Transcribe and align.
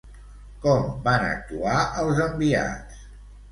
Com 0.63 0.87
van 1.09 1.27
actuar 1.27 1.77
els 2.05 2.25
enviats? 2.27 3.07